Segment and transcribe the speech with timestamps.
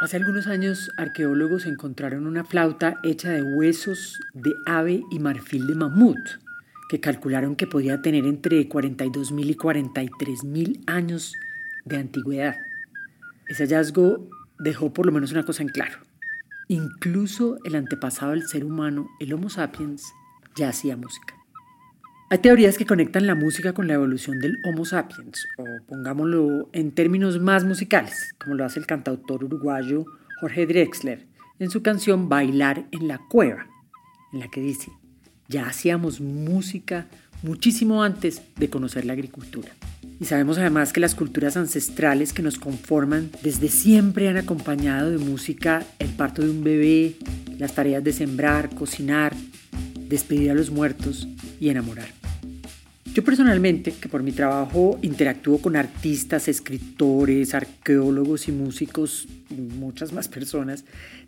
[0.00, 5.74] Hace algunos años arqueólogos encontraron una flauta hecha de huesos de ave y marfil de
[5.74, 6.16] mamut,
[6.88, 11.34] que calcularon que podía tener entre 42.000 y 43.000 años
[11.84, 12.56] de antigüedad.
[13.46, 14.26] Ese hallazgo
[14.58, 15.98] dejó por lo menos una cosa en claro.
[16.68, 20.02] Incluso el antepasado del ser humano, el Homo sapiens,
[20.56, 21.39] ya hacía música.
[22.32, 26.92] Hay teorías que conectan la música con la evolución del Homo sapiens, o pongámoslo en
[26.92, 30.04] términos más musicales, como lo hace el cantautor uruguayo
[30.40, 31.26] Jorge Drexler
[31.58, 33.66] en su canción Bailar en la Cueva,
[34.32, 34.92] en la que dice,
[35.48, 37.08] ya hacíamos música
[37.42, 39.70] muchísimo antes de conocer la agricultura.
[40.20, 45.18] Y sabemos además que las culturas ancestrales que nos conforman desde siempre han acompañado de
[45.18, 47.16] música el parto de un bebé,
[47.58, 49.34] las tareas de sembrar, cocinar,
[50.08, 51.26] despedir a los muertos
[51.58, 52.19] y enamorar.
[53.12, 60.28] Yo personalmente, que por mi trabajo interactúo con artistas, escritores, arqueólogos y músicos, muchas más
[60.28, 60.84] personas,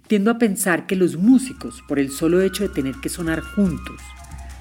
[0.06, 4.00] tiendo a pensar que los músicos, por el solo hecho de tener que sonar juntos,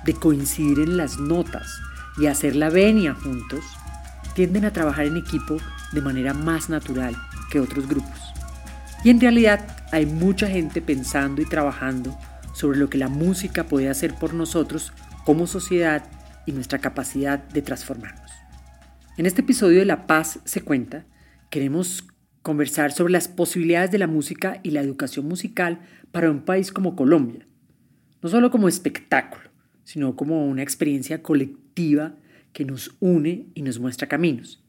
[0.04, 1.68] de coincidir en las notas
[2.18, 3.64] y hacer la venia juntos,
[4.34, 5.58] tienden a trabajar en equipo
[5.94, 7.16] de manera más natural
[7.52, 8.20] que otros grupos.
[9.04, 12.18] Y en realidad hay mucha gente pensando y trabajando
[12.54, 14.92] sobre lo que la música puede hacer por nosotros
[15.24, 16.04] como sociedad
[16.46, 18.32] y nuestra capacidad de transformarnos.
[19.18, 21.06] En este episodio de La Paz se cuenta,
[21.50, 22.08] queremos
[22.42, 25.82] conversar sobre las posibilidades de la música y la educación musical
[26.12, 27.46] para un país como Colombia,
[28.22, 29.50] no solo como espectáculo,
[29.84, 32.16] sino como una experiencia colectiva
[32.54, 34.64] que nos une y nos muestra caminos.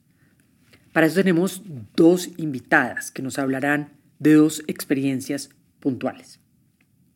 [0.93, 1.62] Para eso tenemos
[1.97, 5.50] dos invitadas que nos hablarán de dos experiencias
[5.81, 6.41] puntuales.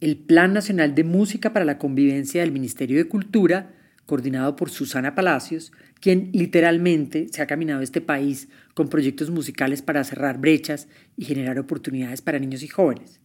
[0.00, 3.74] El Plan Nacional de Música para la Convivencia del Ministerio de Cultura
[4.06, 10.04] coordinado por Susana Palacios, quien literalmente se ha caminado este país con proyectos musicales para
[10.04, 13.20] cerrar brechas y generar oportunidades para niños y jóvenes.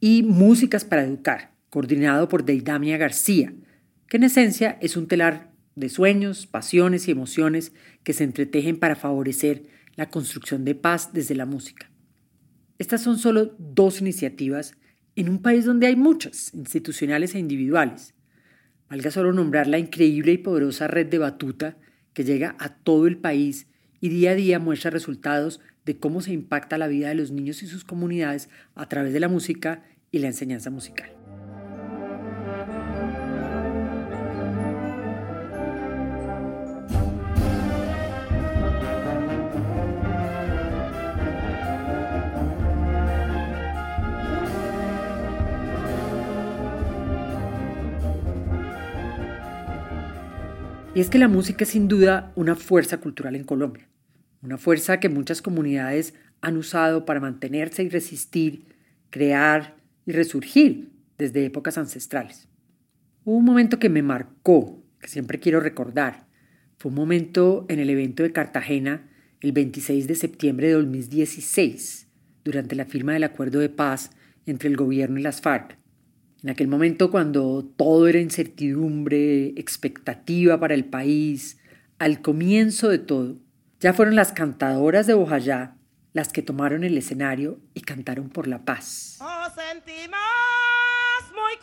[0.00, 3.52] Y Músicas para Educar, coordinado por Deidamia García,
[4.08, 8.96] que en esencia es un telar de sueños, pasiones y emociones que se entretejen para
[8.96, 9.64] favorecer
[9.96, 11.90] la construcción de paz desde la música.
[12.78, 14.74] Estas son solo dos iniciativas
[15.16, 18.14] en un país donde hay muchas, institucionales e individuales,
[18.90, 21.76] Valga solo nombrar la increíble y poderosa red de Batuta
[22.12, 23.68] que llega a todo el país
[24.00, 27.62] y día a día muestra resultados de cómo se impacta la vida de los niños
[27.62, 31.19] y sus comunidades a través de la música y la enseñanza musical.
[51.00, 53.88] Es que la música es sin duda una fuerza cultural en Colombia,
[54.42, 56.12] una fuerza que muchas comunidades
[56.42, 58.66] han usado para mantenerse y resistir,
[59.08, 62.50] crear y resurgir desde épocas ancestrales.
[63.24, 66.26] Hubo un momento que me marcó, que siempre quiero recordar.
[66.76, 69.08] Fue un momento en el evento de Cartagena
[69.40, 72.08] el 26 de septiembre de 2016,
[72.44, 74.10] durante la firma del acuerdo de paz
[74.44, 75.79] entre el gobierno y las FARC.
[76.42, 81.58] En aquel momento cuando todo era incertidumbre, expectativa para el país,
[81.98, 83.36] al comienzo de todo,
[83.78, 85.76] ya fueron las cantadoras de Bojayá
[86.12, 89.18] las que tomaron el escenario y cantaron por la paz.
[89.54, 90.18] Sentimos
[91.34, 91.56] muy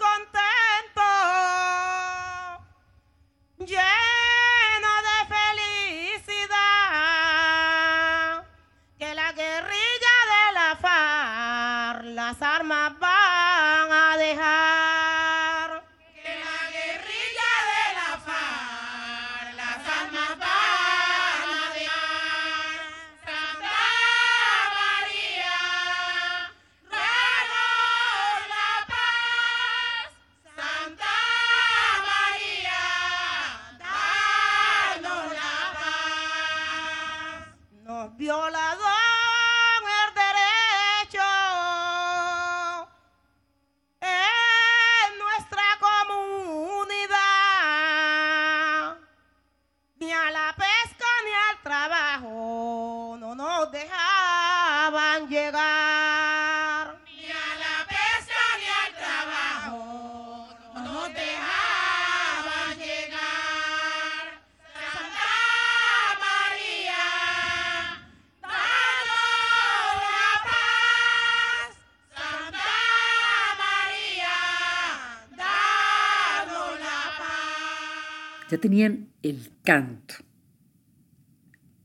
[78.49, 80.15] Ya tenían el canto.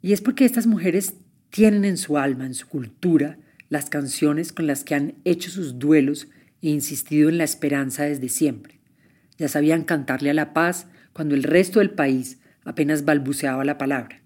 [0.00, 1.14] Y es porque estas mujeres
[1.50, 3.38] tienen en su alma, en su cultura,
[3.68, 6.28] las canciones con las que han hecho sus duelos
[6.60, 8.80] e insistido en la esperanza desde siempre.
[9.38, 14.22] Ya sabían cantarle a la paz cuando el resto del país apenas balbuceaba la palabra.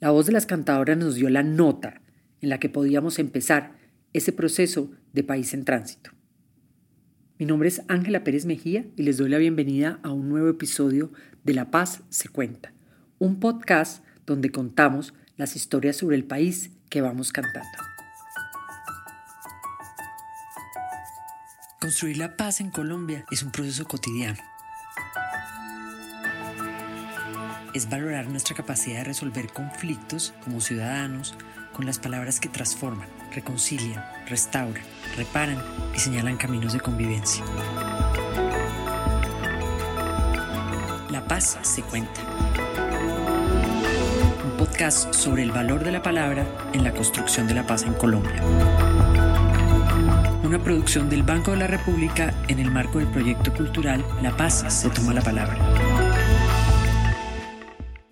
[0.00, 2.02] La voz de las cantadoras nos dio la nota
[2.40, 3.76] en la que podíamos empezar
[4.12, 6.13] ese proceso de país en tránsito.
[7.36, 11.10] Mi nombre es Ángela Pérez Mejía y les doy la bienvenida a un nuevo episodio
[11.42, 12.72] de La Paz se cuenta,
[13.18, 17.68] un podcast donde contamos las historias sobre el país que vamos cantando.
[21.80, 24.38] Construir la paz en Colombia es un proceso cotidiano.
[27.74, 31.34] Es valorar nuestra capacidad de resolver conflictos como ciudadanos
[31.72, 34.82] con las palabras que transforman, reconcilian, restauran,
[35.16, 35.58] reparan
[35.94, 37.44] y señalan caminos de convivencia.
[41.10, 42.20] La paz se cuenta.
[44.44, 47.94] Un podcast sobre el valor de la palabra en la construcción de la paz en
[47.94, 48.42] Colombia
[50.54, 54.64] una producción del Banco de la República en el marco del proyecto cultural La Paz
[54.68, 55.58] se toma la palabra.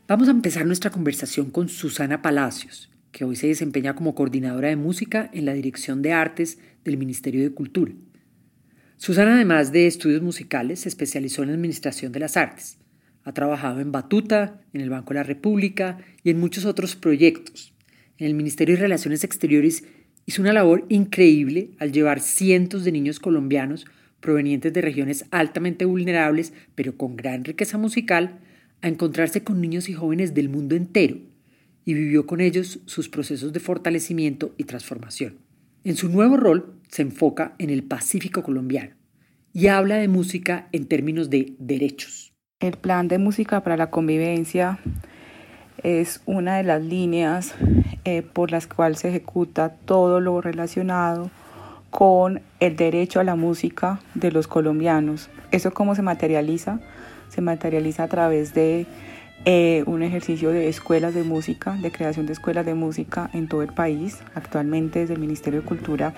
[0.09, 4.77] Vamos a empezar nuestra conversación con Susana Palacios, que hoy se desempeña como coordinadora de
[4.77, 7.93] música en la Dirección de Artes del Ministerio de Cultura.
[8.97, 12.79] Susana, además de estudios musicales, se especializó en Administración de las Artes.
[13.25, 17.73] Ha trabajado en Batuta, en el Banco de la República y en muchos otros proyectos.
[18.19, 19.85] En el Ministerio de Relaciones Exteriores
[20.25, 23.87] Hizo una labor increíble al llevar cientos de niños colombianos
[24.21, 28.39] provenientes de regiones altamente vulnerables, pero con gran riqueza musical,
[28.83, 31.17] a encontrarse con niños y jóvenes del mundo entero
[31.85, 35.39] y vivió con ellos sus procesos de fortalecimiento y transformación.
[35.85, 38.95] En su nuevo rol se enfoca en el Pacífico colombiano
[39.53, 42.33] y habla de música en términos de derechos.
[42.61, 44.79] El plan de música para la convivencia
[45.83, 47.55] es una de las líneas
[48.05, 51.31] eh, por las cuales se ejecuta todo lo relacionado
[51.91, 55.29] con el derecho a la música de los colombianos.
[55.51, 56.81] ¿Eso cómo se materializa?
[57.29, 58.87] Se materializa a través de
[59.45, 63.63] eh, un ejercicio de escuelas de música, de creación de escuelas de música en todo
[63.63, 64.19] el país.
[64.35, 66.15] Actualmente desde el Ministerio de Cultura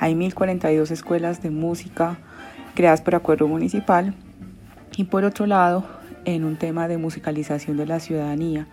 [0.00, 2.18] hay 1.042 escuelas de música
[2.74, 4.14] creadas por acuerdo municipal.
[4.96, 5.86] Y por otro lado,
[6.24, 8.66] en un tema de musicalización de la ciudadanía,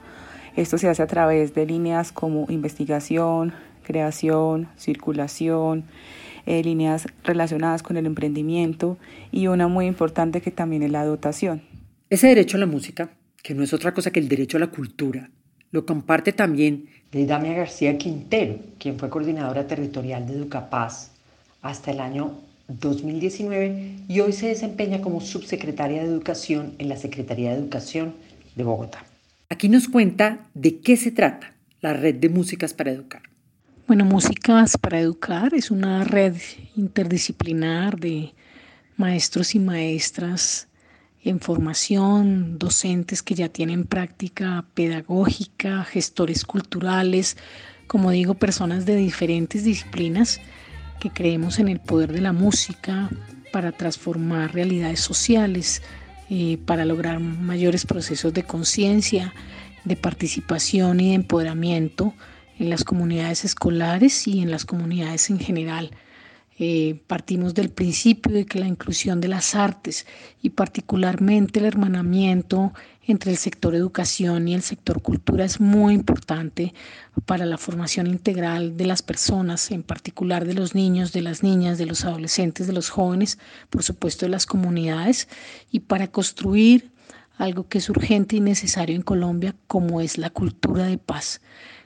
[0.55, 3.53] esto se hace a través de líneas como investigación,
[3.83, 5.85] creación, circulación,
[6.45, 8.97] eh, líneas relacionadas con el emprendimiento
[9.31, 11.61] y una muy importante que también es la dotación.
[12.09, 13.09] Ese derecho a la música,
[13.43, 15.29] que no es otra cosa que el derecho a la cultura,
[15.71, 21.11] lo comparte también Deidamia García Quintero, quien fue coordinadora territorial de Educapaz
[21.61, 27.51] hasta el año 2019 y hoy se desempeña como subsecretaria de Educación en la Secretaría
[27.51, 28.15] de Educación
[28.55, 29.05] de Bogotá.
[29.49, 33.21] Aquí nos cuenta de qué se trata la red de músicas para educar.
[33.85, 36.35] Bueno, Músicas para Educar es una red
[36.77, 38.33] interdisciplinar de
[38.95, 40.69] maestros y maestras
[41.23, 47.37] en formación, docentes que ya tienen práctica pedagógica, gestores culturales,
[47.87, 50.41] como digo, personas de diferentes disciplinas
[50.99, 53.09] que creemos en el poder de la música
[53.51, 55.81] para transformar realidades sociales,
[56.29, 59.33] eh, para lograr mayores procesos de conciencia,
[59.83, 62.13] de participación y de empoderamiento
[62.57, 65.91] en las comunidades escolares y en las comunidades en general.
[66.59, 70.05] Eh, partimos del principio de que la inclusión de las artes
[70.39, 72.73] y particularmente el hermanamiento
[73.07, 76.75] entre el sector educación y el sector cultura es muy importante
[77.25, 81.79] para la formación integral de las personas, en particular de los niños, de las niñas,
[81.79, 83.39] de los adolescentes, de los jóvenes,
[83.71, 85.27] por supuesto de las comunidades,
[85.71, 86.91] y para construir
[87.37, 91.41] algo que es urgente y necesario en Colombia, como es la cultura de paz.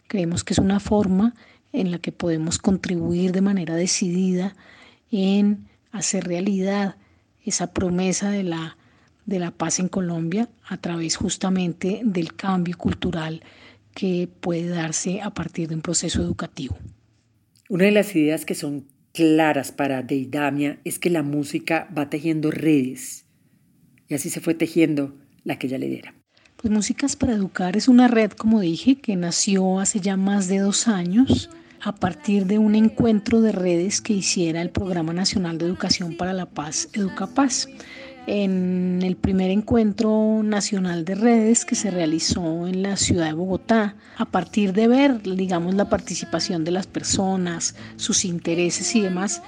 [0.08, 1.36] Creemos que es una forma
[1.80, 4.56] en la que podemos contribuir de manera decidida
[5.12, 6.96] en hacer realidad
[7.46, 8.78] esa promesa de la,
[9.26, 13.42] de la paz en Colombia a través justamente del cambio cultural
[13.94, 16.78] que puede darse a partir de un proceso educativo.
[17.70, 22.52] Una de las ideas que son claras para Deidamia es que la música va tejiendo
[22.52, 23.26] redes.
[24.08, 26.14] Y así se fue tejiendo la que ella lidera.
[26.58, 30.60] Pues Músicas para Educar es una red, como dije, que nació hace ya más de
[30.60, 31.50] dos años
[31.82, 36.34] a partir de un encuentro de redes que hiciera el Programa Nacional de Educación para
[36.34, 37.68] la Paz, EducaPaz.
[38.30, 43.96] En el primer encuentro nacional de redes que se realizó en la ciudad de Bogotá,
[44.18, 49.42] a partir de ver, digamos, la participación de las personas, sus intereses y demás,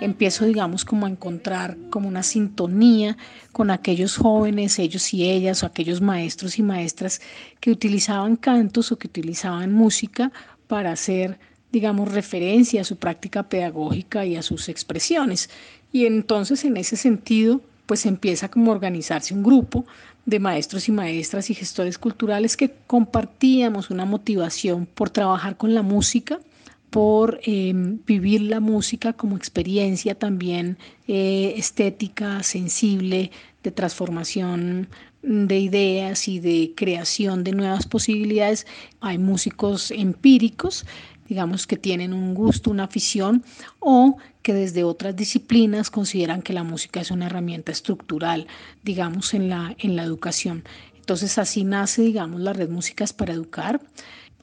[0.00, 3.16] empiezo, digamos, como a encontrar como una sintonía
[3.52, 7.20] con aquellos jóvenes, ellos y ellas, o aquellos maestros y maestras
[7.60, 10.32] que utilizaban cantos o que utilizaban música
[10.66, 11.38] para hacer
[11.76, 15.50] digamos, referencia a su práctica pedagógica y a sus expresiones.
[15.92, 19.84] Y entonces, en ese sentido, pues empieza como a organizarse un grupo
[20.24, 25.82] de maestros y maestras y gestores culturales que compartíamos una motivación por trabajar con la
[25.82, 26.40] música,
[26.88, 30.78] por em, vivir la música como experiencia también
[31.08, 33.30] eh, estética, sensible,
[33.62, 34.88] de transformación
[35.26, 38.66] de ideas y de creación de nuevas posibilidades.
[39.00, 40.86] Hay músicos empíricos,
[41.28, 43.44] digamos que tienen un gusto, una afición,
[43.78, 48.46] o que desde otras disciplinas consideran que la música es una herramienta estructural,
[48.82, 50.64] digamos, en la, en la educación.
[50.96, 53.80] Entonces así nace, digamos, la red Músicas para Educar.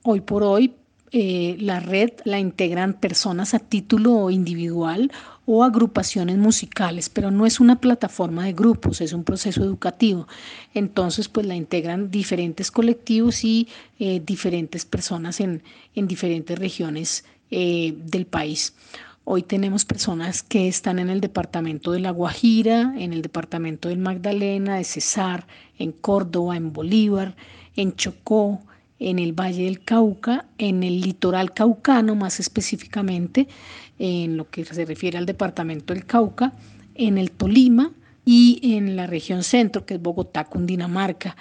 [0.04, 0.76] Hoy por hoy
[1.16, 5.12] eh, la red la integran personas a título individual
[5.46, 10.28] o agrupaciones musicales, pero no es una plataforma de grupos, es un proceso educativo.
[10.74, 13.68] Entonces, pues la integran diferentes colectivos y
[14.00, 15.62] eh, diferentes personas en,
[15.94, 18.74] en diferentes regiones eh, del país.
[19.24, 24.00] Hoy tenemos personas que están en el departamento de La Guajira, en el departamento del
[24.00, 25.46] Magdalena, de Cesar,
[25.78, 27.36] en Córdoba, en Bolívar,
[27.76, 28.62] en Chocó,
[29.10, 33.48] en el Valle del Cauca, en el litoral caucano más específicamente,
[34.00, 36.54] en lo que se refiere al departamento del Cauca,
[36.96, 37.92] en el Tolima
[38.26, 41.36] y en la región centro, que es Bogotá, Cundinamarca.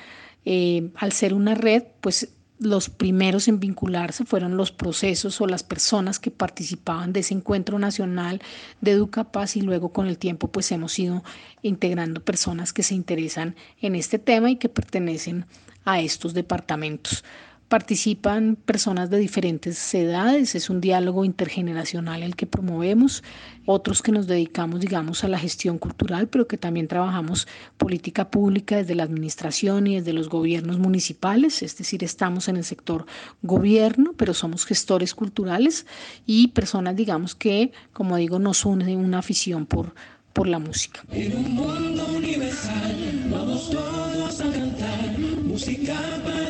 [0.44, 2.28] Eh, al ser una red, pues
[2.58, 7.78] los primeros en vincularse fueron los procesos o las personas que participaban de ese encuentro
[7.78, 8.40] nacional
[8.80, 11.24] de Educapaz y luego con el tiempo pues hemos ido
[11.62, 15.46] integrando personas que se interesan en este tema y que pertenecen
[15.84, 17.24] a estos departamentos.
[17.72, 23.24] Participan personas de diferentes edades, es un diálogo intergeneracional el que promovemos,
[23.64, 27.48] otros que nos dedicamos, digamos, a la gestión cultural, pero que también trabajamos
[27.78, 32.64] política pública desde la administración y desde los gobiernos municipales, es decir, estamos en el
[32.64, 33.06] sector
[33.40, 35.86] gobierno, pero somos gestores culturales
[36.26, 39.94] y personas, digamos, que, como digo, nos une una afición por,
[40.34, 41.00] por la música.
[41.10, 46.41] En un mundo universal, vamos todos a cantar música para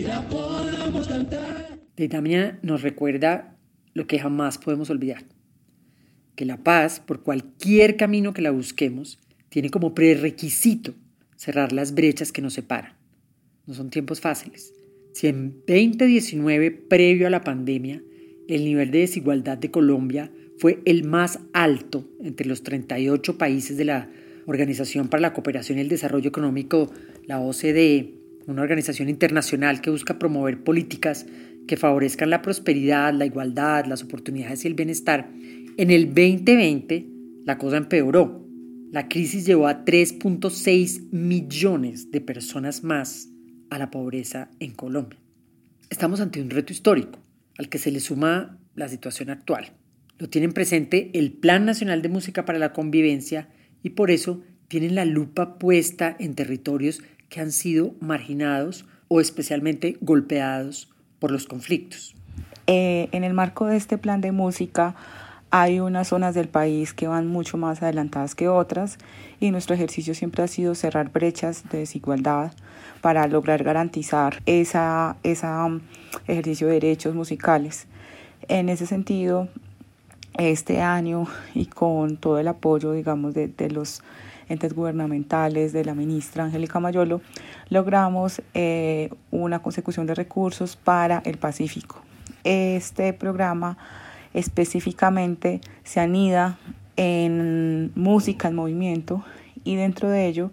[0.00, 1.08] la podamos.
[1.96, 3.56] Deidamia nos recuerda
[3.92, 5.22] lo que jamás podemos olvidar,
[6.34, 10.94] que la paz, por cualquier camino que la busquemos, tiene como prerequisito
[11.36, 12.94] cerrar las brechas que nos separan.
[13.66, 14.74] No son tiempos fáciles.
[15.12, 18.02] Si en 2019, previo a la pandemia,
[18.48, 23.84] el nivel de desigualdad de Colombia fue el más alto entre los 38 países de
[23.84, 24.10] la
[24.46, 26.92] Organización para la Cooperación y el Desarrollo Económico,
[27.26, 28.14] la OCDE,
[28.46, 31.26] una organización internacional que busca promover políticas
[31.66, 35.30] que favorezcan la prosperidad, la igualdad, las oportunidades y el bienestar.
[35.76, 37.06] En el 2020
[37.44, 38.46] la cosa empeoró.
[38.90, 43.28] La crisis llevó a 3.6 millones de personas más
[43.70, 45.18] a la pobreza en Colombia.
[45.90, 47.18] Estamos ante un reto histórico
[47.58, 49.72] al que se le suma la situación actual.
[50.18, 53.48] Lo tienen presente el Plan Nacional de Música para la Convivencia
[53.82, 59.96] y por eso tienen la lupa puesta en territorios que han sido marginados o especialmente
[60.00, 62.14] golpeados por los conflictos.
[62.66, 64.94] Eh, en el marco de este plan de música
[65.50, 68.98] hay unas zonas del país que van mucho más adelantadas que otras
[69.38, 72.52] y nuestro ejercicio siempre ha sido cerrar brechas de desigualdad
[73.00, 75.80] para lograr garantizar ese um,
[76.26, 77.86] ejercicio de derechos musicales.
[78.48, 79.48] En ese sentido,
[80.38, 84.02] este año y con todo el apoyo, digamos, de, los
[84.48, 87.20] entes gubernamentales, de la ministra Angélica Mayolo,
[87.70, 92.02] logramos eh, una consecución de recursos para el Pacífico.
[92.42, 93.78] Este programa
[94.34, 96.58] específicamente se anida
[96.96, 99.24] en música en movimiento
[99.64, 100.50] y dentro de ello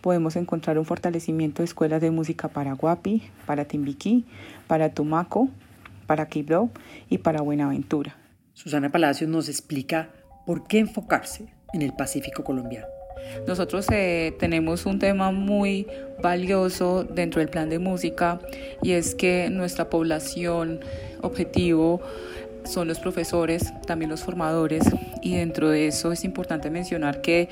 [0.00, 4.24] podemos encontrar un fortalecimiento de escuelas de música para Guapi, para Timbiquí,
[4.66, 5.48] para Tumaco,
[6.06, 6.70] para Quibdó
[7.08, 8.16] y para Buenaventura.
[8.54, 10.10] Susana Palacios nos explica
[10.46, 12.86] por qué enfocarse en el Pacífico colombiano.
[13.48, 15.86] Nosotros eh, tenemos un tema muy
[16.22, 18.40] valioso dentro del plan de música
[18.80, 20.80] y es que nuestra población
[21.20, 22.00] objetivo
[22.64, 24.84] son los profesores, también los formadores
[25.20, 27.48] y dentro de eso es importante mencionar que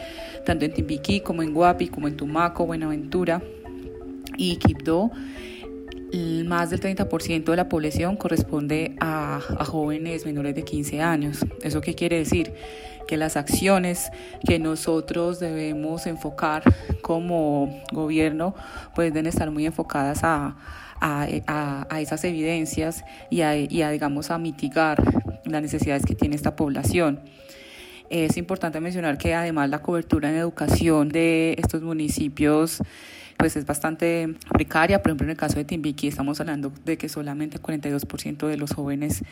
[0.46, 3.42] tanto en Timbiquí como en Guapi, como en Tumaco, Buenaventura
[4.36, 5.10] y Quibdó,
[6.44, 11.44] más del 30% de la población corresponde a, a, jóvenes menores de 15 años.
[11.62, 12.52] ¿Eso qué quiere decir?
[13.08, 14.10] Que las acciones
[14.46, 16.62] que nosotros debemos enfocar
[17.00, 18.54] como gobierno
[18.94, 20.56] pues deben estar muy enfocadas a,
[21.00, 25.02] a, a esas evidencias y y a, digamos, a mitigar
[25.44, 27.20] las necesidades que tiene esta población.
[28.10, 32.82] Es importante mencionar que además la cobertura en educación de estos municipios
[33.42, 35.02] pues es bastante precaria.
[35.02, 38.56] Por ejemplo, en el caso de Timbiqui estamos hablando de que solamente el 42% de
[38.56, 39.24] los jóvenes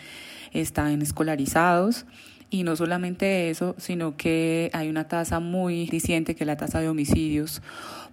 [0.50, 2.06] están escolarizados.
[2.50, 6.80] Y no solamente eso, sino que hay una tasa muy diciente, que es la tasa
[6.80, 7.62] de homicidios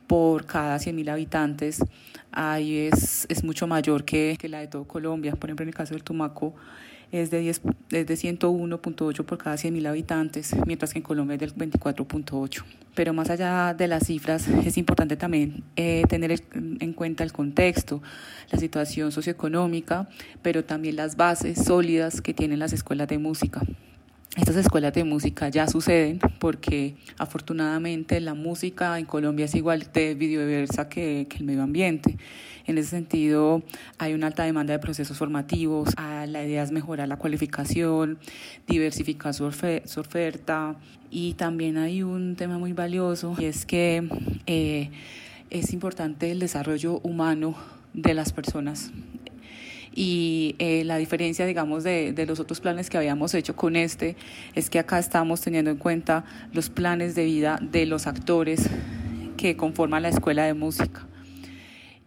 [0.06, 1.84] por cada 100.000 habitantes.
[2.32, 5.32] Ahí es, es mucho mayor que, que la de todo Colombia.
[5.32, 6.54] Por ejemplo, en el caso del Tumaco
[7.12, 7.62] es de, 10,
[7.92, 12.64] es de 101.8 por cada 100.000 habitantes, mientras que en Colombia es del 24.8.
[12.96, 18.02] Pero más allá de las cifras, es importante también eh, tener en cuenta el contexto,
[18.52, 20.10] la situación socioeconómica,
[20.42, 23.62] pero también las bases sólidas que tienen las escuelas de música.
[24.36, 30.14] Estas escuelas de música ya suceden porque afortunadamente la música en Colombia es igual de
[30.14, 32.18] biodiversa que, el medio ambiente.
[32.68, 33.64] En ese sentido,
[33.98, 35.90] hay una alta demanda de procesos formativos.
[35.98, 38.20] La idea es mejorar la cualificación,
[38.68, 39.50] diversificar su,
[39.86, 40.76] su oferta
[41.10, 44.08] y también hay un tema muy valioso y es que
[44.46, 44.92] eh,
[45.50, 47.56] es importante el desarrollo humano
[47.94, 48.92] de las personas
[50.00, 54.16] y eh, la diferencia, digamos, de, de, los otros planes que habíamos hecho con este
[54.54, 56.24] es que acá estamos teniendo en cuenta
[56.54, 58.70] los planes de vida de los actores
[59.38, 61.08] que conforman la escuela de música.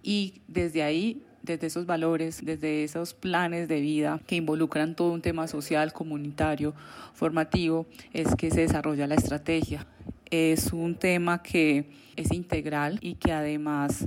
[0.04, 5.20] Y desde ahí desde esos valores, desde esos planes de vida que involucran todo un
[5.20, 6.74] tema social, comunitario,
[7.14, 9.84] formativo, es que se desarrolla la estrategia.
[10.30, 14.06] Es un tema que es integral y que además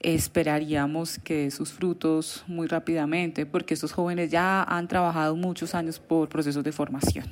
[0.00, 6.28] esperaríamos que sus frutos muy rápidamente, porque estos jóvenes ya han trabajado muchos años por
[6.28, 7.26] procesos de formación.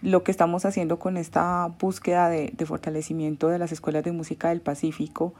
[0.00, 4.60] Lo que estamos haciendo con esta búsqueda de fortalecimiento de las escuelas de música del
[4.60, 5.34] Pacífico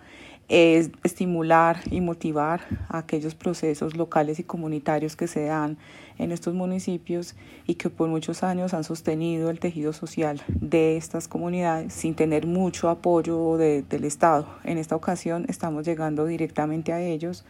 [0.48, 5.76] es estimular y motivar aquellos procesos locales y comunitarios que se dan
[6.16, 7.36] en estos municipios
[7.66, 12.46] y que por muchos años han sostenido el tejido social de estas comunidades sin tener
[12.46, 14.48] mucho apoyo de, del Estado.
[14.64, 17.44] En esta ocasión estamos llegando directamente a ellos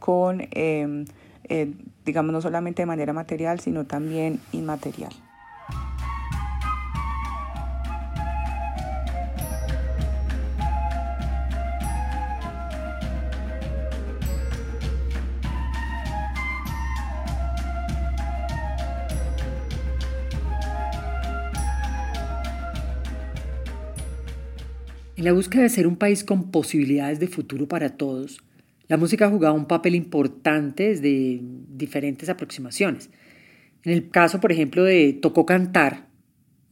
[0.00, 1.04] con, eh,
[1.44, 1.72] eh,
[2.04, 5.12] digamos, no solamente de manera material, sino también inmaterial.
[25.20, 28.40] En la búsqueda de ser un país con posibilidades de futuro para todos,
[28.88, 33.10] la música ha jugado un papel importante desde diferentes aproximaciones.
[33.84, 36.08] En el caso, por ejemplo, de Tocó Cantar,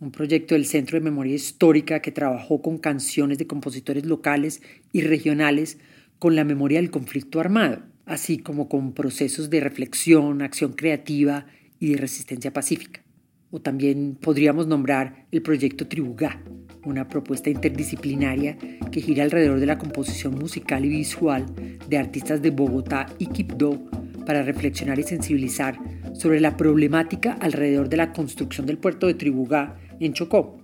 [0.00, 4.62] un proyecto del Centro de Memoria Histórica que trabajó con canciones de compositores locales
[4.94, 5.76] y regionales
[6.18, 11.44] con la memoria del conflicto armado, así como con procesos de reflexión, acción creativa
[11.78, 13.02] y de resistencia pacífica.
[13.50, 16.42] O también podríamos nombrar el proyecto Tribugá,
[16.88, 18.56] una propuesta interdisciplinaria
[18.90, 21.46] que gira alrededor de la composición musical y visual
[21.86, 23.78] de artistas de Bogotá y Quibdó
[24.26, 25.78] para reflexionar y sensibilizar
[26.14, 30.58] sobre la problemática alrededor de la construcción del puerto de Tribugá en Chocó,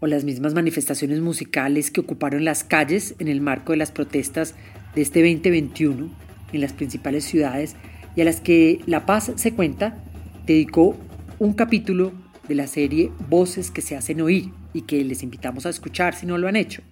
[0.00, 4.54] o las mismas manifestaciones musicales que ocuparon las calles en el marco de las protestas
[4.94, 6.10] de este 2021
[6.52, 7.76] en las principales ciudades
[8.14, 10.02] y a las que La Paz se cuenta
[10.46, 10.96] dedicó
[11.38, 12.12] un capítulo
[12.48, 16.26] de la serie Voces que se hacen oír y que les invitamos a escuchar si
[16.26, 16.82] no lo han hecho.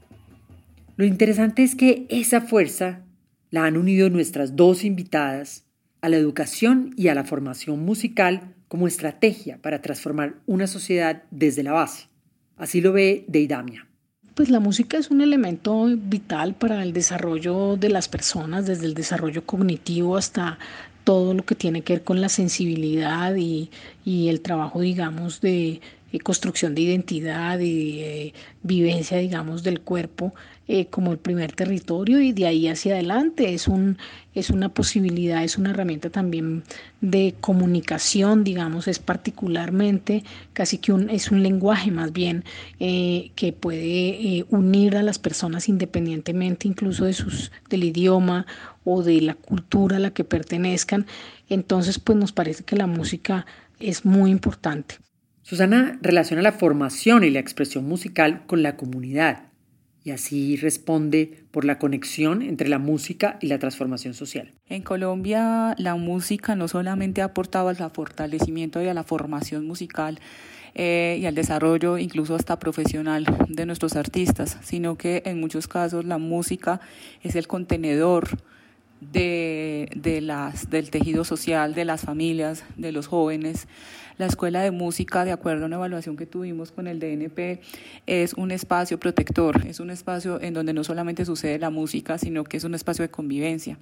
[0.97, 3.03] Lo interesante es que esa fuerza
[3.51, 5.65] la han unido nuestras dos invitadas
[6.01, 11.63] a la educación y a la formación musical como estrategia para transformar una sociedad desde
[11.63, 12.09] la base.
[12.57, 13.87] Así lo ve Deidamia.
[14.35, 18.95] Pues la música es un elemento vital para el desarrollo de las personas, desde el
[18.95, 20.59] desarrollo cognitivo hasta
[21.05, 23.71] todo lo que tiene que ver con la sensibilidad y,
[24.05, 25.81] y el trabajo, digamos, de
[26.15, 30.33] eh, construcción de identidad y eh, vivencia, digamos, del cuerpo
[30.69, 33.99] eh, como el primer territorio y de ahí hacia adelante es, un,
[34.33, 36.63] es una posibilidad, es una herramienta también
[37.01, 40.23] de comunicación, digamos, es particularmente
[40.53, 42.45] casi que un, es un lenguaje más bien
[42.79, 48.47] que puede unir a las personas independientemente incluso de sus, del idioma
[48.85, 51.07] o de la cultura a la que pertenezcan.
[51.49, 53.47] Entonces, pues nos parece que la música
[53.81, 54.99] es muy importante.
[55.45, 59.51] Susana relaciona la formación y la expresión musical con la comunidad
[60.03, 64.53] y así responde por la conexión entre la música y la transformación social.
[64.71, 70.19] En Colombia la música no solamente ha aportado al fortalecimiento y a la formación musical,
[70.75, 76.07] eh, y al desarrollo incluso hasta profesional de nuestros artistas, sino que en muchos casos
[76.07, 76.81] la música
[77.23, 78.29] es el contenedor
[79.13, 83.69] de, de las, del tejido social, de las familias, de los jóvenes.
[84.17, 87.61] La Escuela de Música, de acuerdo a una evaluación que tuvimos con el DNP,
[88.07, 92.45] es un espacio protector, es un espacio en donde no solamente sucede la música, sino
[92.45, 93.79] que es un espacio de convivencia.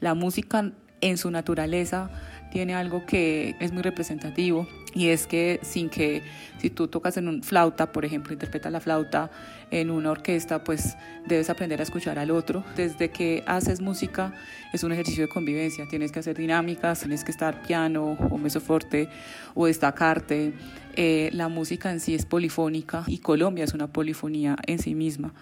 [0.00, 2.10] La música en su naturaleza
[2.50, 6.22] tiene algo que es muy representativo y es que sin que
[6.58, 9.30] si tú tocas en un flauta, por ejemplo, interpretas la flauta
[9.70, 12.62] en una orquesta, pues debes aprender a escuchar al otro.
[12.76, 14.32] Desde que haces música
[14.72, 19.08] es un ejercicio de convivencia, tienes que hacer dinámicas, tienes que estar piano o mesoforte
[19.54, 20.52] o destacarte.
[20.94, 25.32] Eh, la música en sí es polifónica y Colombia es una polifonía en sí misma,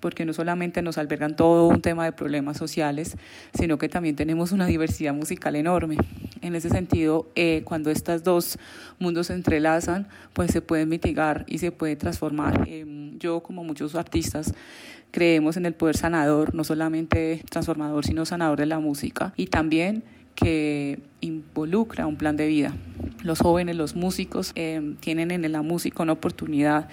[0.00, 3.16] porque no solamente nos albergan todo un tema de problemas sociales,
[3.56, 5.96] sino que también tenemos una diversidad musical enorme.
[6.42, 8.58] En ese sentido, eh, cuando estos dos
[8.98, 12.64] mundos se entrelazan, pues se pueden mitigar y se puede transformar.
[12.68, 14.54] Eh, yo, como muchos artistas,
[15.10, 20.04] creemos en el poder sanador, no solamente transformador, sino sanador de la música y también
[20.34, 22.76] que involucra un plan de vida.
[23.22, 26.88] Los jóvenes, los músicos, eh, tienen en la música una oportunidad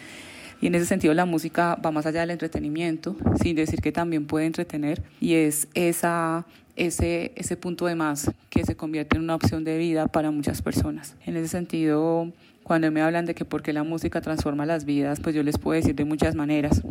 [0.63, 4.25] y en ese sentido la música va más allá del entretenimiento, sin decir que también
[4.25, 6.45] puede entretener y es esa,
[6.77, 10.61] ese, ese punto de más que se convierte en una opción de vida para muchas
[10.61, 11.17] personas.
[11.25, 12.31] En ese sentido,
[12.63, 15.57] cuando me hablan de que por qué la música transforma las vidas, pues yo les
[15.57, 16.81] puedo decir de muchas maneras.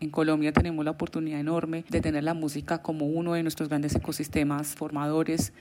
[0.00, 3.94] En Colombia tenemos la oportunidad enorme de tener la música como uno de nuestros grandes
[3.94, 5.54] ecosistemas formadores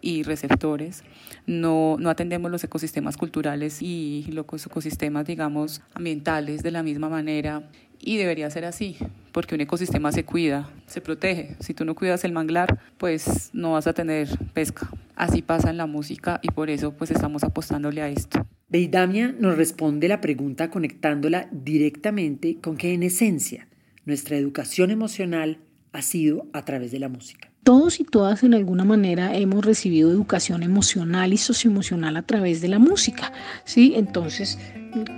[0.00, 1.04] y receptores.
[1.46, 7.70] No, no atendemos los ecosistemas culturales y los ecosistemas, digamos, ambientales de la misma manera.
[8.00, 8.96] Y debería ser así,
[9.32, 11.56] porque un ecosistema se cuida, se protege.
[11.58, 14.88] Si tú no cuidas el manglar, pues no vas a tener pesca.
[15.16, 18.46] Así pasa en la música y por eso pues estamos apostándole a esto.
[18.68, 23.66] Deidamia nos responde la pregunta conectándola directamente con que en esencia
[24.04, 25.58] nuestra educación emocional
[25.92, 27.50] ha sido a través de la música.
[27.68, 32.68] Todos y todas en alguna manera hemos recibido educación emocional y socioemocional a través de
[32.68, 33.30] la música,
[33.66, 33.92] ¿sí?
[33.94, 34.58] Entonces,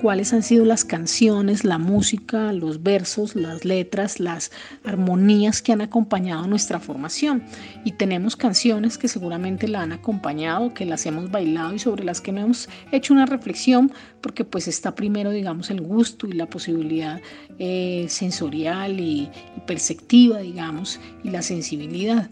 [0.00, 4.50] cuáles han sido las canciones, la música, los versos, las letras, las
[4.84, 7.42] armonías que han acompañado nuestra formación.
[7.84, 12.20] Y tenemos canciones que seguramente la han acompañado, que las hemos bailado y sobre las
[12.20, 16.46] que no hemos hecho una reflexión, porque pues está primero, digamos, el gusto y la
[16.46, 17.20] posibilidad
[17.58, 22.30] eh, sensorial y, y perceptiva, digamos, y la sensibilidad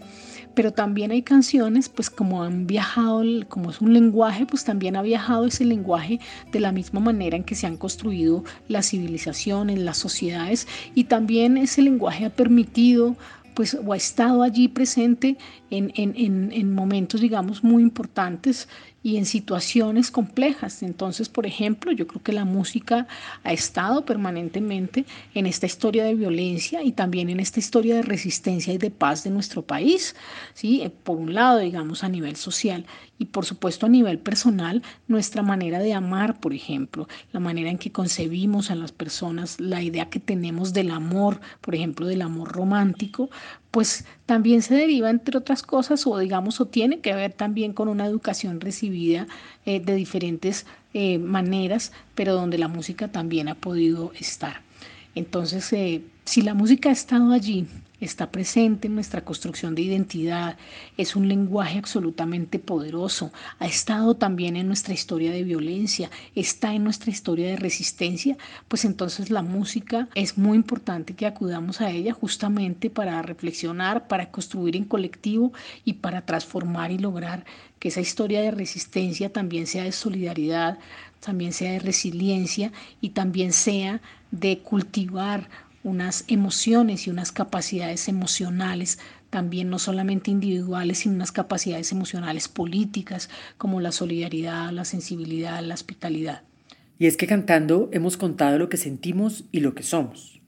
[0.58, 5.02] pero también hay canciones, pues como han viajado, como es un lenguaje, pues también ha
[5.02, 6.18] viajado ese lenguaje
[6.50, 10.66] de la misma manera en que se han construido las civilizaciones, las sociedades,
[10.96, 13.14] y también ese lenguaje ha permitido
[13.54, 15.36] pues o ha estado allí presente
[15.70, 18.68] en, en, en momentos, digamos, muy importantes
[19.08, 20.82] y en situaciones complejas.
[20.82, 23.06] Entonces, por ejemplo, yo creo que la música
[23.42, 28.70] ha estado permanentemente en esta historia de violencia y también en esta historia de resistencia
[28.74, 30.14] y de paz de nuestro país,
[30.52, 30.82] ¿sí?
[30.82, 32.84] Eh, por un lado, digamos, a nivel social
[33.18, 37.78] y por supuesto a nivel personal, nuestra manera de amar, por ejemplo, la manera en
[37.78, 42.52] que concebimos a las personas, la idea que tenemos del amor, por ejemplo, del amor
[42.52, 43.30] romántico,
[43.70, 47.88] pues también se deriva, entre otras cosas, o digamos, o tiene que ver también con
[47.88, 49.26] una educación recibida
[49.66, 54.62] eh, de diferentes eh, maneras, pero donde la música también ha podido estar.
[55.14, 57.66] Entonces, eh, si la música ha estado allí
[58.00, 60.58] está presente en nuestra construcción de identidad,
[60.98, 66.84] es un lenguaje absolutamente poderoso, ha estado también en nuestra historia de violencia, está en
[66.84, 68.36] nuestra historia de resistencia,
[68.68, 74.30] pues entonces la música es muy importante que acudamos a ella justamente para reflexionar, para
[74.30, 75.54] construir en colectivo
[75.86, 77.46] y para transformar y lograr
[77.78, 80.78] que esa historia de resistencia también sea de solidaridad,
[81.20, 85.48] también sea de resiliencia y también sea de cultivar
[85.84, 88.98] unas emociones y unas capacidades emocionales,
[89.30, 95.74] también no solamente individuales, sino unas capacidades emocionales políticas como la solidaridad, la sensibilidad, la
[95.74, 96.42] hospitalidad.
[96.98, 100.40] Y es que cantando hemos contado lo que sentimos y lo que somos.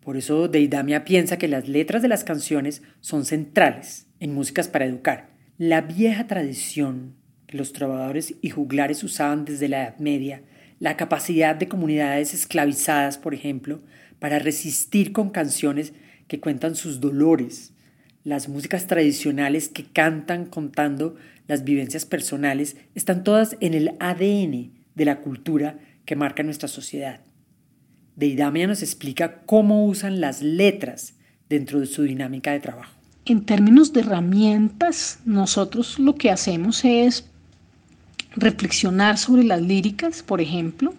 [0.00, 4.84] Por eso Deidamia piensa que las letras de las canciones son centrales en músicas para
[4.84, 5.30] educar.
[5.58, 7.14] La vieja tradición
[7.46, 10.42] que los trovadores y juglares usaban desde la Edad Media,
[10.80, 13.80] la capacidad de comunidades esclavizadas, por ejemplo,
[14.22, 15.94] para resistir con canciones
[16.28, 17.72] que cuentan sus dolores,
[18.22, 21.16] las músicas tradicionales que cantan contando
[21.48, 27.22] las vivencias personales, están todas en el ADN de la cultura que marca nuestra sociedad.
[28.14, 31.14] Deidamia nos explica cómo usan las letras
[31.48, 32.94] dentro de su dinámica de trabajo.
[33.24, 37.28] En términos de herramientas, nosotros lo que hacemos es
[38.36, 40.94] reflexionar sobre las líricas, por ejemplo,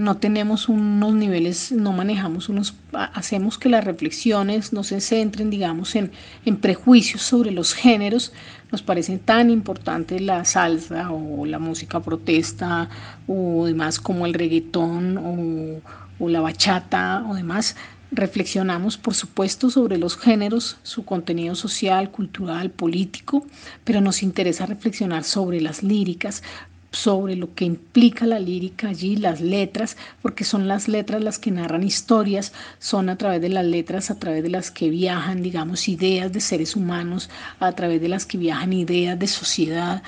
[0.00, 5.94] no tenemos unos niveles, no manejamos unos, hacemos que las reflexiones no se centren, digamos,
[5.94, 6.10] en,
[6.44, 8.32] en prejuicios sobre los géneros.
[8.72, 12.88] Nos parece tan importante la salsa o la música protesta
[13.26, 17.76] o demás como el reggaetón o, o la bachata o demás.
[18.12, 23.46] Reflexionamos, por supuesto, sobre los géneros, su contenido social, cultural, político,
[23.84, 26.42] pero nos interesa reflexionar sobre las líricas,
[26.92, 31.50] sobre lo que implica la lírica allí, las letras, porque son las letras las que
[31.50, 35.88] narran historias, son a través de las letras, a través de las que viajan, digamos,
[35.88, 40.02] ideas de seres humanos, a través de las que viajan ideas de sociedad.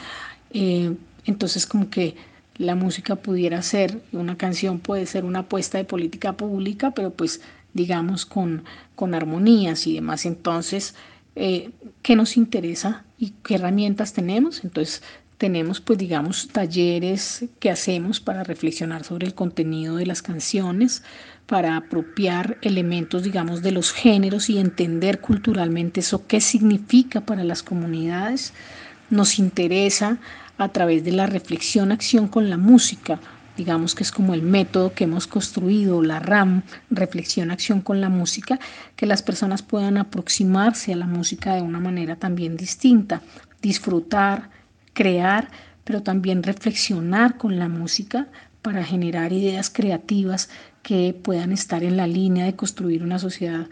[0.52, 2.16] Eh, entonces, como que
[2.58, 7.40] la música pudiera ser, una canción puede ser una apuesta de política pública, pero pues
[7.74, 8.64] digamos con,
[8.94, 10.26] con armonías y demás.
[10.26, 10.94] Entonces,
[11.34, 11.70] eh,
[12.02, 14.64] ¿qué nos interesa y qué herramientas tenemos?
[14.64, 15.02] Entonces,
[15.42, 21.02] tenemos pues digamos talleres que hacemos para reflexionar sobre el contenido de las canciones,
[21.46, 27.64] para apropiar elementos digamos de los géneros y entender culturalmente eso qué significa para las
[27.64, 28.52] comunidades.
[29.10, 30.18] Nos interesa
[30.58, 33.18] a través de la reflexión acción con la música,
[33.56, 38.10] digamos que es como el método que hemos construido, la RAM, reflexión, acción con la
[38.10, 38.60] música,
[38.94, 43.22] que las personas puedan aproximarse a la música de una manera también distinta,
[43.60, 44.61] disfrutar,
[44.92, 45.50] crear,
[45.84, 48.28] pero también reflexionar con la música
[48.62, 50.48] para generar ideas creativas
[50.82, 53.66] que puedan estar en la línea de construir una sociedad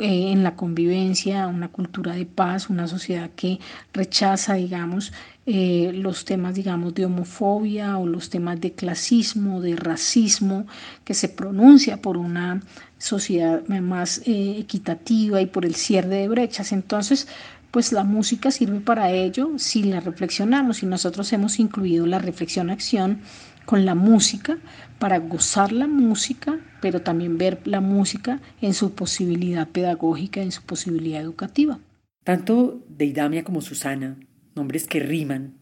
[0.00, 3.58] eh, en la convivencia, una cultura de paz, una sociedad que
[3.92, 5.12] rechaza, digamos,
[5.44, 10.66] eh, los temas, digamos, de homofobia o los temas de clasismo, de racismo,
[11.04, 12.62] que se pronuncia por una
[12.96, 16.72] sociedad más eh, equitativa y por el cierre de brechas.
[16.72, 17.28] Entonces,
[17.72, 23.22] pues la música sirve para ello si la reflexionamos y nosotros hemos incluido la reflexión-acción
[23.64, 24.58] con la música
[24.98, 30.62] para gozar la música, pero también ver la música en su posibilidad pedagógica, en su
[30.62, 31.80] posibilidad educativa.
[32.24, 34.18] Tanto Deidamia como Susana,
[34.54, 35.54] nombres que riman,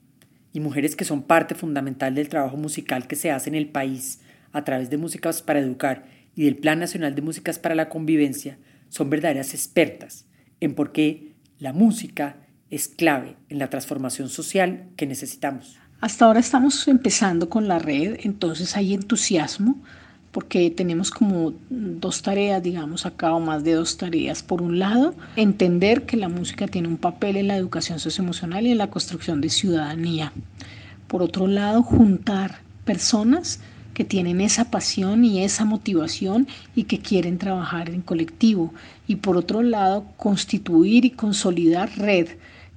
[0.52, 4.20] y mujeres que son parte fundamental del trabajo musical que se hace en el país
[4.52, 8.58] a través de Músicas para Educar y del Plan Nacional de Músicas para la Convivencia,
[8.88, 10.26] son verdaderas expertas
[10.58, 11.29] en por qué
[11.60, 12.36] la música
[12.70, 15.78] es clave en la transformación social que necesitamos.
[16.00, 19.76] Hasta ahora estamos empezando con la red, entonces hay entusiasmo
[20.32, 24.42] porque tenemos como dos tareas, digamos acá, o más de dos tareas.
[24.42, 28.70] Por un lado, entender que la música tiene un papel en la educación socioemocional y
[28.70, 30.32] en la construcción de ciudadanía.
[31.08, 33.60] Por otro lado, juntar personas
[33.94, 38.72] que tienen esa pasión y esa motivación y que quieren trabajar en colectivo.
[39.06, 42.28] Y por otro lado, constituir y consolidar red,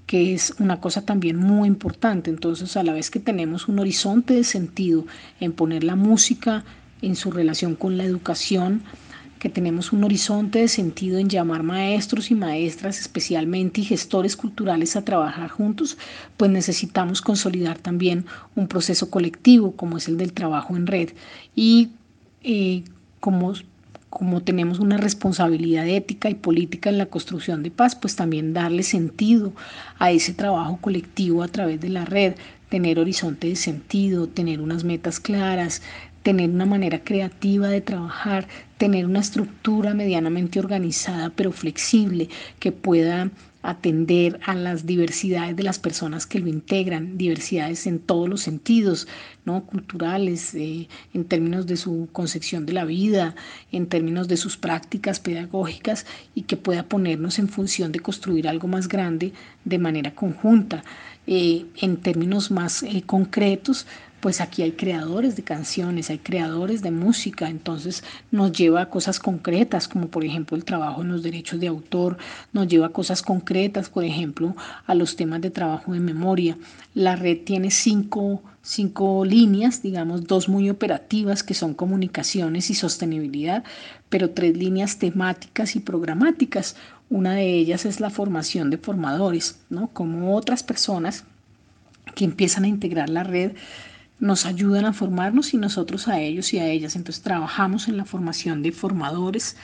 [0.06, 2.30] que es una cosa también muy importante.
[2.30, 5.06] Entonces, a la vez que tenemos un horizonte de sentido
[5.40, 6.64] en poner la música
[7.02, 8.84] en su relación con la educación,
[9.44, 14.96] que tenemos un horizonte de sentido en llamar maestros y maestras especialmente y gestores culturales
[14.96, 15.98] a trabajar juntos,
[16.38, 18.26] pues necesitamos consolidar también
[18.56, 21.10] un proceso colectivo como es el del trabajo en red.
[21.58, 21.90] Y
[22.42, 22.84] eh,
[23.20, 23.52] como,
[24.10, 28.84] como tenemos una responsabilidad ética y política en la construcción de paz, pues también darle
[28.84, 29.52] sentido
[30.00, 32.36] a ese trabajo colectivo a través de la red,
[32.70, 35.82] tener horizonte de sentido, tener unas metas claras,
[36.24, 43.30] tener una manera creativa de trabajar, tener una estructura medianamente organizada pero flexible que pueda
[43.64, 49.08] atender a las diversidades de las personas que lo integran, diversidades en todos los sentidos,
[49.46, 49.66] ¿no?
[49.66, 53.36] culturales, eh, en términos de su concepción de la vida,
[53.72, 56.06] en términos de sus prácticas pedagógicas
[56.36, 59.32] y que pueda ponernos en función de construir algo más grande
[59.64, 60.84] de manera conjunta.
[61.26, 63.88] Eh, en términos más eh, concretos,
[64.24, 69.20] pues aquí hay creadores de canciones, hay creadores de música, entonces nos lleva a cosas
[69.20, 72.18] concretas, como por ejemplo el trabajo en los derechos de autor,
[72.54, 74.56] nos lleva a cosas concretas, por ejemplo,
[74.88, 76.58] a los temas de trabajo de memoria.
[76.94, 83.66] La red tiene cinco, cinco líneas, digamos, dos muy operativas que son comunicaciones y sostenibilidad,
[84.08, 86.78] pero tres líneas temáticas y programáticas.
[87.10, 89.90] Una de ellas es la formación de formadores, ¿no?
[89.90, 91.26] Como otras personas
[92.16, 93.52] que empiezan a integrar la red
[94.24, 96.96] nos ayudan a formarnos y nosotros a ellos y a ellas.
[96.96, 99.58] Entonces trabajamos en la formación de formadores,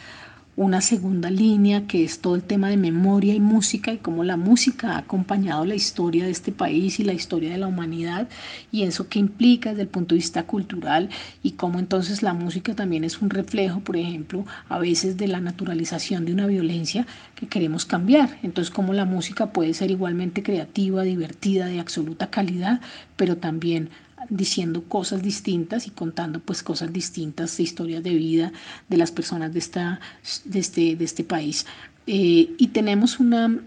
[0.58, 4.36] una segunda línea que es todo el tema de memoria y música y cómo la
[4.36, 8.28] música ha acompañado la historia de este país y la historia de la humanidad
[8.70, 11.10] y eso que implica desde el punto de vista cultural
[11.42, 15.40] y cómo entonces la música también es un reflejo, por ejemplo, a veces de la
[15.40, 18.38] naturalización de una violencia que queremos cambiar.
[18.44, 22.82] Entonces cómo la música puede ser igualmente creativa, divertida, de absoluta calidad,
[23.16, 23.92] pero también
[24.30, 28.52] diciendo cosas distintas y contando pues cosas distintas de historias de vida
[28.88, 30.00] de las personas de, esta,
[30.46, 31.66] de, este, de este país.
[32.08, 33.60] Eh, y tenemos una,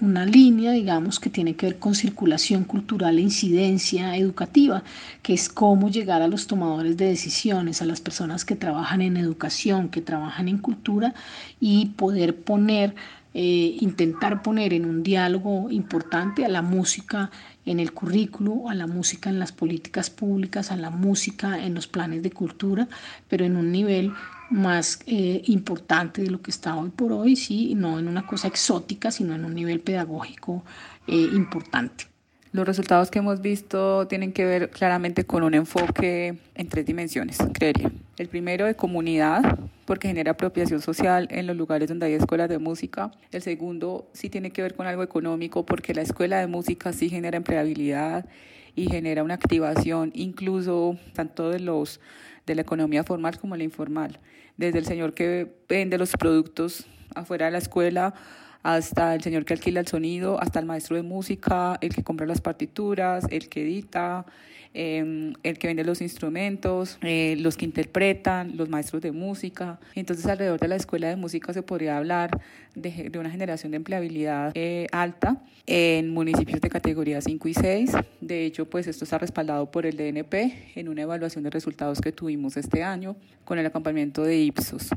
[0.00, 4.82] una línea, digamos, que tiene que ver con circulación cultural e incidencia educativa,
[5.22, 9.16] que es cómo llegar a los tomadores de decisiones, a las personas que trabajan en
[9.16, 11.14] educación, que trabajan en cultura
[11.60, 12.94] y poder poner
[13.40, 17.30] eh, intentar poner en un diálogo importante a la música
[17.66, 21.86] en el currículo, a la música en las políticas públicas, a la música en los
[21.86, 22.88] planes de cultura,
[23.28, 24.12] pero en un nivel
[24.50, 28.48] más eh, importante de lo que está hoy por hoy, sí, no en una cosa
[28.48, 30.64] exótica, sino en un nivel pedagógico
[31.06, 32.06] eh, importante.
[32.50, 37.38] Los resultados que hemos visto tienen que ver claramente con un enfoque en tres dimensiones,
[37.52, 37.92] creería.
[38.18, 42.58] El primero de comunidad, porque genera apropiación social en los lugares donde hay escuelas de
[42.58, 43.12] música.
[43.30, 47.08] El segundo sí tiene que ver con algo económico, porque la escuela de música sí
[47.08, 48.26] genera empleabilidad
[48.74, 52.00] y genera una activación incluso tanto de los
[52.44, 54.18] de la economía formal como la informal,
[54.56, 58.14] desde el señor que vende los productos afuera de la escuela
[58.62, 62.26] hasta el señor que alquila el sonido, hasta el maestro de música, el que compra
[62.26, 64.26] las partituras, el que edita,
[64.74, 69.78] em, el que vende los instrumentos, eh, los que interpretan, los maestros de música.
[69.94, 72.40] Entonces alrededor de la escuela de música se podría hablar
[72.74, 77.92] de, una generación de empleabilidad eh, alta en municipios de categoría 5 y 6.
[78.20, 82.12] De hecho, pues esto está respaldado por el DNP en una evaluación de resultados que
[82.12, 84.88] tuvimos este año con el acompañamiento de Ipsos.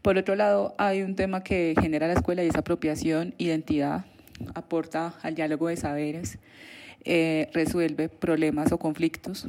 [0.00, 4.04] Por otro lado, hay un tema que genera la escuela y es apropiación, identidad,
[4.54, 6.38] aporta al diálogo de saberes,
[7.04, 9.48] eh, resuelve problemas o conflictos,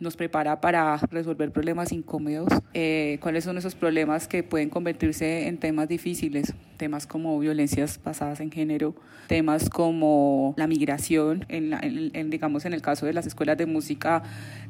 [0.00, 2.48] nos prepara para resolver problemas incómodos.
[2.72, 6.54] Eh, ¿Cuáles son esos problemas que pueden convertirse en temas difíciles?
[6.78, 8.94] Temas como violencias basadas en género,
[9.28, 11.44] temas como la migración.
[11.48, 14.22] En, digamos, en el caso de las escuelas de música,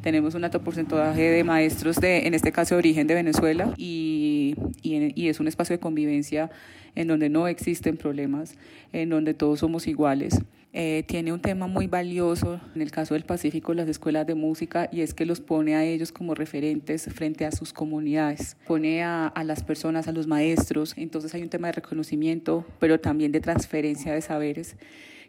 [0.02, 4.56] tenemos un alto porcentaje de maestros de, en este caso, de origen de Venezuela y,
[4.82, 6.50] y, y es un espacio de convivencia
[6.96, 8.56] en donde no existen problemas,
[8.92, 10.40] en donde todos somos iguales.
[10.72, 14.88] Eh, tiene un tema muy valioso en el caso del Pacífico, las escuelas de música,
[14.92, 19.26] y es que los pone a ellos como referentes frente a sus comunidades, pone a,
[19.26, 23.40] a las personas, a los maestros, entonces hay un tema de reconocimiento, pero también de
[23.40, 24.76] transferencia de saberes,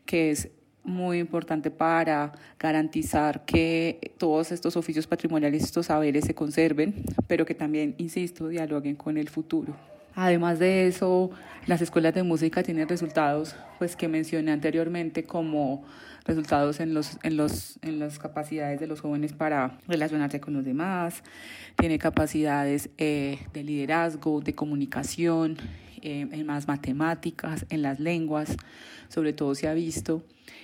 [0.05, 0.49] que es
[0.83, 7.55] muy importante para garantizar que todos estos oficios patrimoniales, estos saberes se conserven, pero que
[7.55, 9.75] también, insisto, dialoguen con el futuro.
[10.15, 11.31] Además de eso,
[11.67, 15.83] las escuelas de música tienen resultados pues, que mencioné anteriormente como
[16.25, 20.63] resultados en, los, en, los, en las capacidades de los jóvenes para relacionarse con los
[20.63, 21.23] demás,
[21.77, 25.57] tiene capacidades eh, de liderazgo, de comunicación,
[26.03, 28.57] eh, en más matemáticas, en las lenguas,
[29.07, 30.23] sobre todo se ha visto.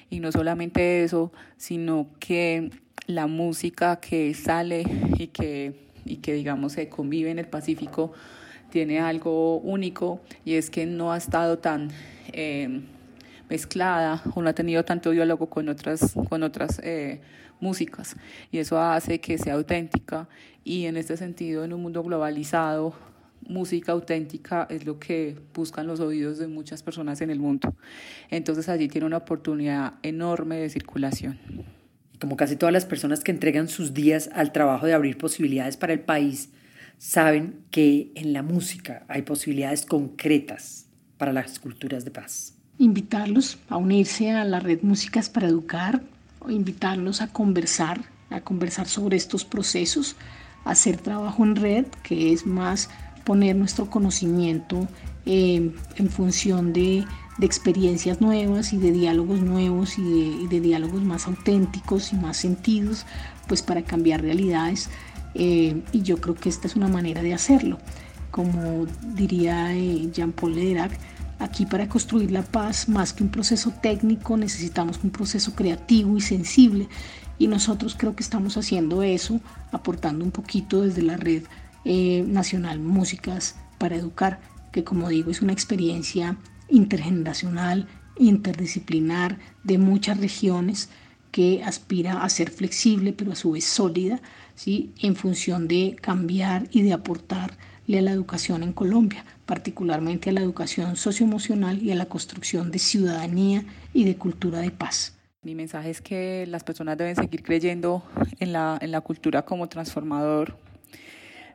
[0.10, 2.72] Y no solamente eso, sino que
[3.06, 4.84] la música que sale
[5.18, 5.74] y que,
[6.06, 8.14] y que digamos se convive en el Pacífico
[8.70, 11.90] tiene algo único y es que no ha estado tan
[12.34, 12.82] eh,
[13.50, 17.22] mezclada o no ha tenido tanto diálogo con otras, con otras eh,
[17.60, 18.16] músicas
[18.52, 20.28] y eso hace que sea auténtica
[20.64, 22.94] y en este sentido en un mundo globalizado
[23.48, 27.76] música auténtica es lo que buscan los oídos de muchas personas en el mundo.
[28.30, 31.40] Entonces allí tiene una oportunidad enorme de circulación.
[32.20, 35.94] Como casi todas las personas que entregan sus días al trabajo de abrir posibilidades para
[35.94, 36.50] el país,
[36.98, 42.54] saben que en la música hay posibilidades concretas para las culturas de paz.
[42.80, 46.02] Invitarlos a unirse a la red Músicas para Educar,
[46.40, 50.16] o invitarlos a conversar, a conversar sobre estos procesos,
[50.66, 52.90] hacer trabajo en red, que es más
[53.26, 54.88] poner nuestro conocimiento
[55.26, 57.06] eh, en función de,
[57.40, 63.06] experiencias nuevas y de diálogos nuevos de, y de diálogos más auténticos y más sentidos,
[63.48, 64.90] pues para cambiar realidades
[65.40, 67.78] eh, y yo creo que esta es una manera de hacerlo.
[68.32, 70.98] Como diría eh, Jean-Paul Lederac,
[71.38, 76.22] aquí para construir la paz, más que un proceso técnico, necesitamos un proceso creativo y
[76.22, 76.90] sensible.
[77.38, 79.40] Y nosotros creo que estamos haciendo eso,
[79.72, 81.44] aportando un poquito desde la red
[81.86, 84.40] eh, nacional Músicas para Educar,
[84.72, 86.36] que como digo es una experiencia
[86.68, 90.90] intergeneracional, interdisciplinar, de muchas regiones,
[91.32, 94.20] que aspira a ser flexible, pero a su vez sólida,
[94.56, 94.92] ¿sí?
[95.02, 100.42] en función de cambiar y de aportarle a la educación en Colombia, particularmente a la
[100.42, 105.18] educación socioemocional y a la construcción de ciudadanía y de cultura de paz.
[105.44, 108.04] Mi mensaje es que las personas deben seguir creyendo
[108.40, 110.58] en la, en la cultura como transformador,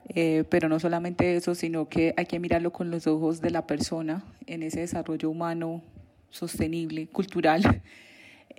[0.08, 3.66] eh, pero no solamente eso, sino que hay que mirarlo con los ojos de la
[3.66, 5.82] persona en ese desarrollo humano
[6.30, 7.82] sostenible, cultural.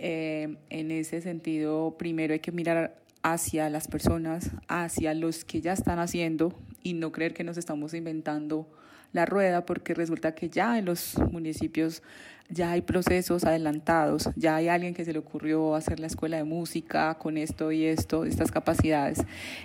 [0.05, 5.71] Eh, en ese sentido, primero hay que mirar hacia las personas, hacia los que ya
[5.71, 8.67] están haciendo y no creer que nos estamos inventando
[9.13, 12.03] la rueda porque resulta que ya en los municipios
[12.49, 16.43] ya hay procesos adelantados, ya hay alguien que se le ocurrió hacer la escuela de
[16.43, 19.19] música con esto y esto, estas capacidades.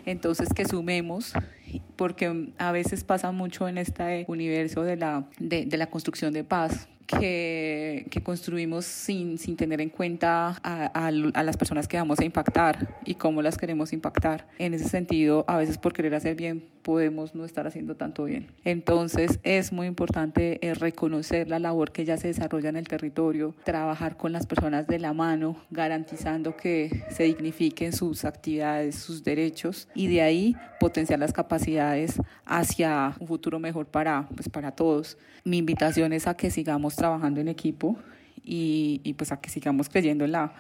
[0.06, 1.32] Entonces que sumemos,
[1.96, 6.44] porque a veces pasa mucho en este universo de la, de, de la construcción de
[6.44, 11.96] paz, que, que, construimos sin, sin tener en cuenta a, a, a, las personas que
[11.96, 14.46] vamos a impactar y cómo las queremos impactar.
[14.58, 18.46] En ese sentido, a veces por querer hacer bien podemos no estar haciendo tanto bien.
[18.64, 23.54] Entonces es muy importante eh, reconocer la labor que ya se desarrolla en el territorio,
[23.64, 29.88] trabajar con las personas de la mano, garantizando que se dignifiquen sus actividades, sus derechos
[29.94, 31.57] y de ahí potenciar las capacidades
[32.44, 35.18] hacia un futuro mejor para, pues, para todos.
[35.44, 37.96] Mi invitación es a que sigamos trabajando en equipo
[38.44, 40.52] y, y pues a que sigamos creyendo en la,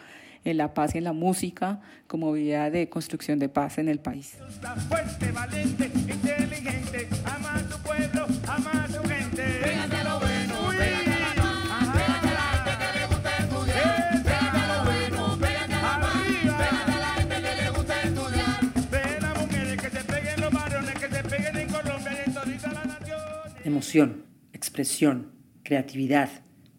[0.44, 4.00] en la paz y en la música como vía de construcción de paz en el
[4.00, 4.36] país.
[23.68, 24.22] Emoción,
[24.54, 25.26] expresión,
[25.62, 26.30] creatividad,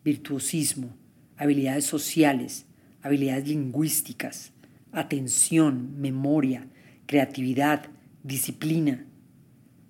[0.03, 0.97] virtuosismo,
[1.37, 2.65] habilidades sociales,
[3.03, 4.53] habilidades lingüísticas,
[4.91, 6.65] atención, memoria,
[7.05, 7.83] creatividad,
[8.23, 9.05] disciplina.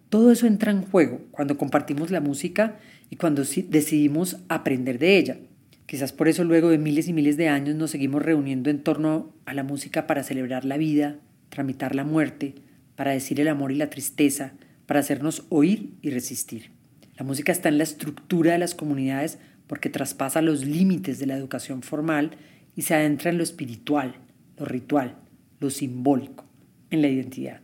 [0.09, 2.79] Todo eso entra en juego cuando compartimos la música
[3.09, 5.37] y cuando decidimos aprender de ella.
[5.85, 9.33] Quizás por eso luego de miles y miles de años nos seguimos reuniendo en torno
[9.45, 11.15] a la música para celebrar la vida,
[11.47, 12.55] tramitar la muerte,
[12.97, 14.51] para decir el amor y la tristeza,
[14.85, 16.77] para hacernos oír y resistir.
[17.19, 21.35] La música está en la estructura de las comunidades porque traspasa los límites de la
[21.35, 22.31] educación formal
[22.77, 24.15] y se adentra en lo espiritual,
[24.57, 25.17] lo ritual,
[25.59, 26.45] lo simbólico,
[26.89, 27.59] en la identidad.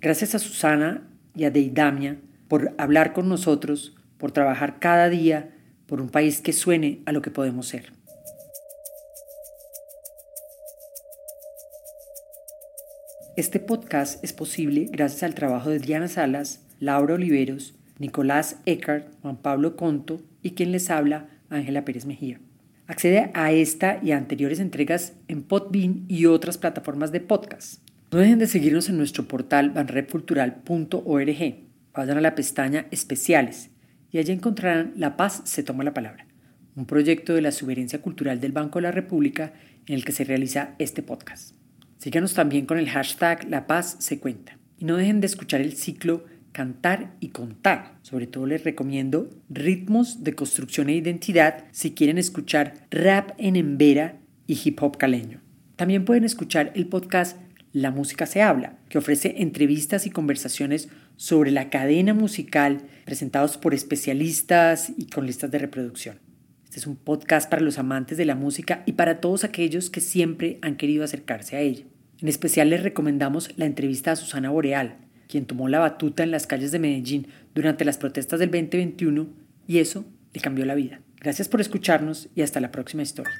[0.00, 1.02] Gracias a Susana
[1.34, 5.50] y a Deidamia por hablar con nosotros, por trabajar cada día
[5.86, 7.92] por un país que suene a lo que podemos ser.
[13.36, 19.36] Este podcast es posible gracias al trabajo de Diana Salas, Laura Oliveros, Nicolás Eckart, Juan
[19.36, 22.40] Pablo Conto y quien les habla, Ángela Pérez Mejía.
[22.86, 27.82] Accede a esta y a anteriores entregas en Podbean y otras plataformas de podcast.
[28.10, 31.56] No dejen de seguirnos en nuestro portal banrepcultural.org.
[31.92, 33.70] Vayan a la pestaña Especiales
[34.10, 36.26] y allí encontrarán La Paz se toma la palabra,
[36.76, 39.52] un proyecto de la Sugerencia Cultural del Banco de la República
[39.86, 41.54] en el que se realiza este podcast.
[41.98, 44.56] Síganos también con el hashtag La Paz se cuenta.
[44.78, 46.24] Y no dejen de escuchar el ciclo
[46.58, 48.00] Cantar y Contar.
[48.02, 54.16] Sobre todo les recomiendo Ritmos de Construcción e Identidad si quieren escuchar rap en embera
[54.48, 55.40] y hip hop caleño.
[55.76, 57.36] También pueden escuchar el podcast
[57.72, 63.72] La Música se habla, que ofrece entrevistas y conversaciones sobre la cadena musical presentados por
[63.72, 66.18] especialistas y con listas de reproducción.
[66.64, 70.00] Este es un podcast para los amantes de la música y para todos aquellos que
[70.00, 71.84] siempre han querido acercarse a ella.
[72.20, 74.96] En especial les recomendamos la entrevista a Susana Boreal,
[75.28, 79.28] quien tomó la batuta en las calles de Medellín durante las protestas del 2021
[79.66, 81.00] y eso le cambió la vida.
[81.20, 83.34] Gracias por escucharnos y hasta la próxima historia.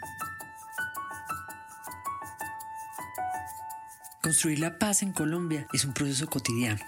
[4.22, 6.80] Construir la paz en Colombia es un proceso cotidiano.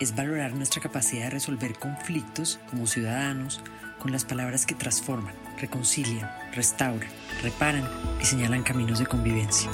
[0.00, 3.62] Es valorar nuestra capacidad de resolver conflictos como ciudadanos
[3.98, 7.08] con las palabras que transforman, reconcilian, restauran,
[7.40, 7.88] reparan
[8.20, 9.70] y señalan caminos de convivencia.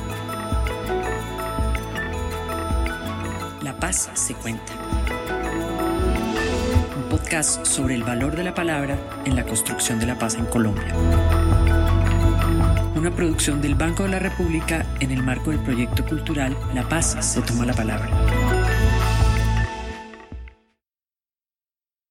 [3.78, 4.72] La paz se cuenta.
[6.96, 10.46] Un podcast sobre el valor de la palabra en la construcción de la paz en
[10.46, 10.92] Colombia.
[12.96, 17.18] Una producción del Banco de la República en el marco del proyecto cultural La Paz
[17.20, 18.10] se toma la palabra.